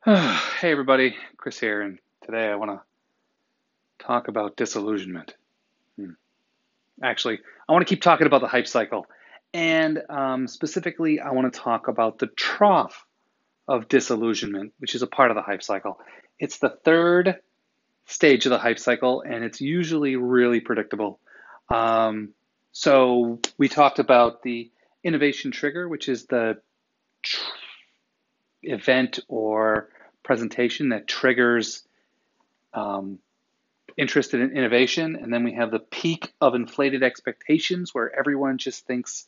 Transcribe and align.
hey 0.04 0.70
everybody, 0.70 1.16
Chris 1.36 1.58
here, 1.58 1.82
and 1.82 1.98
today 2.24 2.46
I 2.46 2.54
want 2.54 2.70
to 2.70 2.80
talk 4.04 4.28
about 4.28 4.56
disillusionment. 4.56 5.34
Hmm. 5.96 6.12
Actually, 7.02 7.40
I 7.68 7.72
want 7.72 7.84
to 7.84 7.92
keep 7.92 8.00
talking 8.00 8.28
about 8.28 8.40
the 8.40 8.46
hype 8.46 8.68
cycle, 8.68 9.06
and 9.52 10.00
um, 10.08 10.46
specifically, 10.46 11.18
I 11.18 11.32
want 11.32 11.52
to 11.52 11.58
talk 11.58 11.88
about 11.88 12.20
the 12.20 12.28
trough 12.28 13.04
of 13.66 13.88
disillusionment, 13.88 14.72
which 14.78 14.94
is 14.94 15.02
a 15.02 15.08
part 15.08 15.32
of 15.32 15.34
the 15.34 15.42
hype 15.42 15.64
cycle. 15.64 15.98
It's 16.38 16.58
the 16.58 16.70
third 16.84 17.40
stage 18.06 18.46
of 18.46 18.50
the 18.50 18.58
hype 18.58 18.78
cycle, 18.78 19.22
and 19.22 19.42
it's 19.42 19.60
usually 19.60 20.14
really 20.14 20.60
predictable. 20.60 21.18
Um, 21.70 22.34
so 22.70 23.40
we 23.58 23.68
talked 23.68 23.98
about 23.98 24.44
the 24.44 24.70
innovation 25.02 25.50
trigger, 25.50 25.88
which 25.88 26.08
is 26.08 26.26
the 26.26 26.62
tr- 27.24 27.40
event 28.62 29.20
or 29.28 29.88
presentation 30.22 30.90
that 30.90 31.06
triggers 31.06 31.82
um, 32.74 33.18
interest 33.96 34.34
in 34.34 34.40
innovation. 34.56 35.16
And 35.16 35.32
then 35.32 35.44
we 35.44 35.54
have 35.54 35.70
the 35.70 35.78
peak 35.78 36.32
of 36.40 36.54
inflated 36.54 37.02
expectations 37.02 37.94
where 37.94 38.16
everyone 38.16 38.58
just 38.58 38.86
thinks 38.86 39.26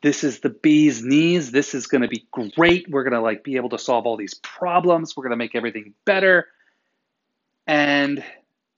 this 0.00 0.22
is 0.24 0.40
the 0.40 0.50
bee's 0.50 1.02
knees. 1.02 1.50
This 1.50 1.74
is 1.74 1.86
going 1.86 2.02
to 2.02 2.08
be 2.08 2.26
great. 2.30 2.88
We're 2.88 3.02
going 3.02 3.14
to 3.14 3.20
like 3.20 3.42
be 3.42 3.56
able 3.56 3.70
to 3.70 3.78
solve 3.78 4.06
all 4.06 4.16
these 4.16 4.34
problems. 4.34 5.16
We're 5.16 5.24
going 5.24 5.32
to 5.32 5.36
make 5.36 5.54
everything 5.54 5.94
better. 6.04 6.46
And 7.66 8.24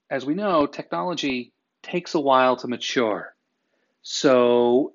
as 0.09 0.25
we 0.25 0.33
know, 0.33 0.65
technology 0.65 1.53
takes 1.83 2.15
a 2.15 2.19
while 2.19 2.57
to 2.57 2.67
mature. 2.67 3.33
So 4.01 4.93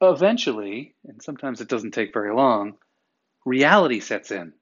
eventually, 0.00 0.94
and 1.06 1.22
sometimes 1.22 1.60
it 1.60 1.68
doesn't 1.68 1.92
take 1.92 2.12
very 2.12 2.34
long, 2.34 2.74
reality 3.44 4.00
sets 4.00 4.30
in. 4.30 4.52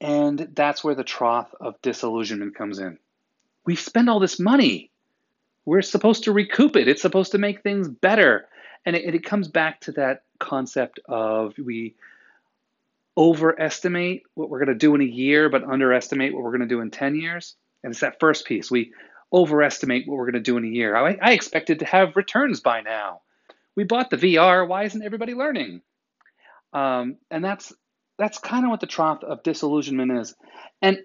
And 0.00 0.48
that's 0.54 0.82
where 0.82 0.96
the 0.96 1.04
trough 1.04 1.54
of 1.60 1.80
disillusionment 1.80 2.56
comes 2.56 2.78
in. 2.78 2.98
We 3.64 3.76
spend 3.76 4.10
all 4.10 4.18
this 4.18 4.40
money. 4.40 4.90
We're 5.64 5.82
supposed 5.82 6.24
to 6.24 6.32
recoup 6.32 6.74
it. 6.74 6.88
It's 6.88 7.02
supposed 7.02 7.32
to 7.32 7.38
make 7.38 7.62
things 7.62 7.88
better. 7.88 8.48
And 8.84 8.96
it, 8.96 9.14
it 9.14 9.24
comes 9.24 9.46
back 9.46 9.80
to 9.82 9.92
that 9.92 10.24
concept 10.40 10.98
of 11.06 11.54
we 11.56 11.94
overestimate 13.16 14.24
what 14.34 14.50
we're 14.50 14.58
going 14.58 14.76
to 14.76 14.86
do 14.86 14.94
in 14.96 15.02
a 15.02 15.04
year, 15.04 15.48
but 15.48 15.62
underestimate 15.62 16.34
what 16.34 16.42
we're 16.42 16.50
going 16.50 16.62
to 16.62 16.66
do 16.66 16.80
in 16.80 16.90
10 16.90 17.14
years. 17.14 17.54
And 17.84 17.92
it's 17.92 18.00
that 18.00 18.18
first 18.18 18.44
piece. 18.46 18.70
We 18.70 18.92
overestimate 19.32 20.06
what 20.06 20.16
we're 20.16 20.30
going 20.30 20.42
to 20.42 20.50
do 20.50 20.56
in 20.56 20.64
a 20.64 20.68
year. 20.68 20.94
I, 20.94 21.18
I 21.20 21.32
expected 21.32 21.78
to 21.80 21.84
have 21.86 22.16
returns 22.16 22.60
by 22.60 22.80
now. 22.80 23.22
We 23.74 23.84
bought 23.84 24.10
the 24.10 24.16
VR. 24.16 24.66
Why 24.66 24.84
isn't 24.84 25.02
everybody 25.02 25.34
learning? 25.34 25.82
Um, 26.72 27.16
and 27.30 27.44
that's 27.44 27.72
that's 28.18 28.38
kind 28.38 28.64
of 28.64 28.70
what 28.70 28.80
the 28.80 28.86
trough 28.86 29.24
of 29.24 29.42
disillusionment 29.42 30.12
is. 30.12 30.34
And 30.80 30.98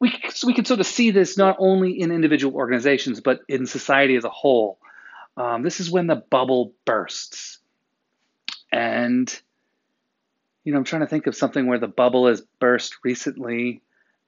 we, 0.00 0.14
so 0.30 0.46
we 0.46 0.54
can 0.54 0.64
sort 0.64 0.80
of 0.80 0.86
see 0.86 1.10
this 1.10 1.36
not 1.36 1.56
only 1.58 2.00
in 2.00 2.10
individual 2.10 2.54
organizations, 2.56 3.20
but 3.20 3.40
in 3.48 3.66
society 3.66 4.16
as 4.16 4.24
a 4.24 4.30
whole. 4.30 4.78
Um, 5.36 5.62
this 5.62 5.78
is 5.78 5.90
when 5.90 6.06
the 6.06 6.16
bubble 6.16 6.72
bursts. 6.86 7.58
And, 8.72 9.30
you 10.64 10.72
know, 10.72 10.78
I'm 10.78 10.84
trying 10.84 11.02
to 11.02 11.06
think 11.06 11.26
of 11.26 11.36
something 11.36 11.66
where 11.66 11.78
the 11.78 11.88
bubble 11.88 12.28
has 12.28 12.42
burst 12.58 12.96
recently. 13.04 13.82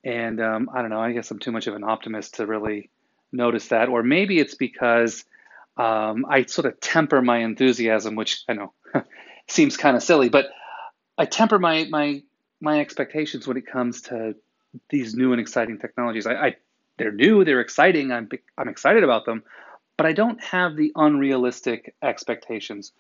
And 0.05 0.41
um, 0.41 0.71
I 0.75 0.81
don't 0.81 0.91
know, 0.91 1.01
I 1.01 1.13
guess 1.13 1.31
I'm 1.31 1.39
too 1.39 1.53
much 1.53 1.67
of 1.67 1.75
an 1.75 1.85
optimist 1.85 2.35
to 2.37 2.47
really 2.47 2.91
notice 3.31 3.69
that. 3.69 3.89
Or 3.89 4.03
maybe 4.03 4.39
it's 4.39 4.55
because 4.55 5.25
um, 5.77 6.27
I 6.29 6.45
sort 6.45 6.67
of 6.67 6.81
temper 6.81 7.23
my 7.23 7.39
enthusiasm, 7.39 8.17
which 8.17 8.43
I 8.49 8.55
know 8.55 8.73
seems 9.49 9.77
kind 9.77 9.97
of 9.97 10.03
silly, 10.03 10.29
but 10.29 10.47
I 11.17 11.25
temper 11.25 11.59
my 11.59 11.87
my 11.91 12.23
my 12.61 12.81
expectations 12.81 13.47
when 13.47 13.57
it 13.57 13.67
comes 13.67 14.03
to 14.03 14.35
these 14.91 15.15
new 15.15 15.33
and 15.33 15.41
exciting 15.41 15.79
technologies. 15.79 16.27
I, 16.27 16.35
I 16.35 16.57
they're 16.99 17.13
new, 17.13 17.45
they're 17.45 17.61
exciting. 17.61 18.13
I'm 18.13 18.29
I'm 18.59 18.69
excited 18.69 19.05
about 19.05 19.25
them, 19.25 19.43
but 19.97 20.07
I 20.07 20.13
don't 20.13 20.43
have 20.43 20.77
the 20.77 20.93
unrealistic 20.95 21.95
expectations. 22.03 22.93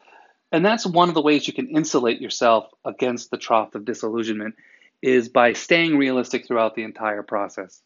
And 0.50 0.64
that's 0.64 0.84
one 0.84 1.08
of 1.08 1.14
the 1.14 1.22
ways 1.22 1.46
you 1.46 1.54
can 1.54 1.68
insulate 1.68 2.20
yourself 2.20 2.70
against 2.84 3.30
the 3.30 3.38
trough 3.38 3.74
of 3.74 3.86
disillusionment 3.86 4.54
is 5.02 5.28
by 5.28 5.52
staying 5.52 5.96
realistic 5.96 6.46
throughout 6.46 6.74
the 6.74 6.84
entire 6.84 7.22
process. 7.22 7.82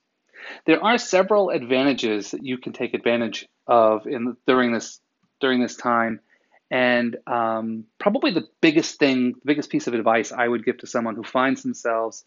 There 0.67 0.83
are 0.85 0.99
several 0.99 1.51
advantages 1.51 2.31
that 2.31 2.45
you 2.45 2.59
can 2.59 2.73
take 2.73 2.95
advantage 2.95 3.49
of 3.67 4.07
in 4.07 4.37
during 4.47 4.73
this 4.73 5.01
during 5.41 5.61
this 5.61 5.77
time 5.77 6.21
and 6.71 7.17
um, 7.27 7.85
probably 7.99 8.33
the 8.33 8.49
biggest 8.61 8.99
thing, 8.99 9.33
the 9.33 9.47
biggest 9.47 9.71
piece 9.71 9.87
of 9.87 9.95
advice 9.95 10.33
I 10.33 10.49
would 10.49 10.65
give 10.65 10.79
to 10.79 10.87
someone 10.87 11.15
who 11.15 11.23
finds 11.23 11.63
themselves 11.63 12.25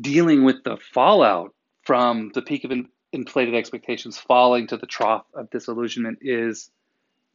dealing 0.00 0.44
with 0.44 0.62
the 0.64 0.76
fallout 0.76 1.54
from 1.82 2.30
the 2.34 2.42
peak 2.42 2.64
of 2.64 2.70
in, 2.70 2.88
inflated 3.12 3.54
expectations 3.54 4.18
falling 4.18 4.66
to 4.68 4.76
the 4.76 4.86
trough 4.86 5.24
of 5.34 5.50
disillusionment 5.50 6.18
is 6.22 6.70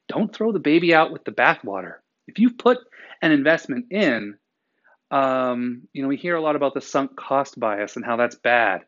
don't 0.08 0.34
throw 0.34 0.52
the 0.52 0.59
baby 0.59 0.94
out 0.94 1.12
with 1.12 1.23
the 1.23 1.31
bathwater. 1.31 1.96
If 2.28 2.40
you 2.40 2.52
put 2.52 2.79
an 3.22 3.31
investment 3.31 3.91
in, 3.91 4.38
um, 5.11 5.83
you 5.94 6.01
know, 6.01 6.07
we 6.07 6.17
hear 6.17 6.35
a 6.35 6.41
lot 6.41 6.55
about 6.55 6.73
the 6.73 6.81
sunk 6.81 7.16
cost 7.16 7.59
bias 7.59 7.95
and 7.95 8.05
how 8.05 8.16
that's 8.16 8.35
bad. 8.35 8.85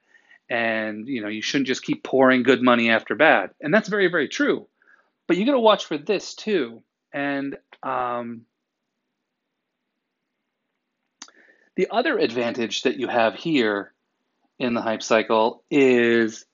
And, 0.49 1.07
you 1.07 1.21
know, 1.21 1.27
you 1.27 1.41
shouldn't 1.41 1.67
just 1.67 1.83
keep 1.83 2.03
pouring 2.03 2.43
good 2.43 2.61
money 2.61 2.89
after 2.89 3.15
bad. 3.15 3.51
And 3.61 3.73
that's 3.73 3.89
very, 3.89 4.07
very 4.07 4.27
true. 4.27 4.67
But 5.27 5.37
you 5.37 5.45
got 5.45 5.53
to 5.53 5.59
watch 5.59 5.85
for 5.85 5.97
this 5.97 6.33
too 6.33 6.83
and 7.13 7.55
um, 7.83 8.41
the 11.75 11.87
other 11.91 12.17
advantage 12.17 12.83
that 12.83 12.97
you 12.97 13.07
have 13.07 13.35
here 13.35 13.93
in 14.59 14.73
the 14.73 14.81
hype 14.81 15.03
cycle 15.03 15.63
is 15.69 16.45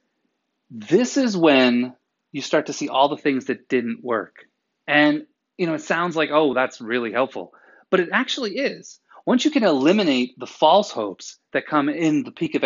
this 0.69 1.17
is 1.17 1.35
when 1.35 1.95
you 2.31 2.41
start 2.41 2.67
to 2.67 2.73
see 2.73 2.89
all 2.89 3.09
the 3.09 3.17
things 3.17 3.45
that 3.45 3.69
didn't 3.69 4.03
work. 4.03 4.45
And, 4.85 5.25
you 5.57 5.65
know, 5.65 5.73
it 5.73 5.81
sounds 5.81 6.15
like, 6.15 6.29
oh, 6.31 6.53
that's 6.53 6.81
really 6.81 7.11
helpful, 7.11 7.53
but 7.89 7.99
it 7.99 8.09
actually 8.11 8.57
is. 8.57 8.99
Once 9.29 9.45
you 9.45 9.51
can 9.51 9.63
eliminate 9.63 10.33
the 10.39 10.47
false 10.47 10.89
hopes 10.89 11.37
that 11.53 11.67
come 11.67 11.87
in 11.87 12.23
the 12.23 12.31
peak 12.31 12.55
of 12.55 12.63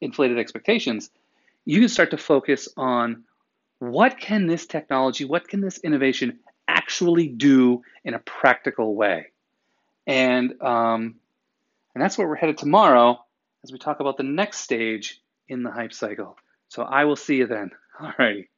inflated 0.00 0.38
expectations, 0.38 1.10
you 1.64 1.80
can 1.80 1.88
start 1.88 2.12
to 2.12 2.16
focus 2.16 2.68
on 2.76 3.24
what 3.80 4.20
can 4.20 4.46
this 4.46 4.64
technology, 4.64 5.24
what 5.24 5.48
can 5.48 5.60
this 5.60 5.78
innovation 5.78 6.38
actually 6.68 7.26
do 7.26 7.82
in 8.04 8.14
a 8.14 8.20
practical 8.20 8.94
way. 8.94 9.26
And 10.06 10.62
um, 10.62 11.16
and 11.96 12.00
that's 12.00 12.16
where 12.16 12.28
we're 12.28 12.36
headed 12.36 12.58
tomorrow 12.58 13.18
as 13.64 13.72
we 13.72 13.78
talk 13.80 13.98
about 13.98 14.16
the 14.16 14.22
next 14.22 14.58
stage 14.58 15.20
in 15.48 15.64
the 15.64 15.72
hype 15.72 15.92
cycle. 15.92 16.36
So 16.68 16.84
I 16.84 17.06
will 17.06 17.16
see 17.16 17.38
you 17.38 17.48
then. 17.48 17.72
All 18.00 18.12
righty. 18.16 18.50